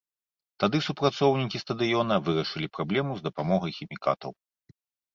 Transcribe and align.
Тады 0.63 0.77
супрацоўнікі 0.87 1.57
стадыёна 1.65 2.19
вырашылі 2.31 2.67
праблему 2.81 3.11
з 3.23 3.31
дапамогай 3.31 3.71
хімікатаў. 3.81 4.31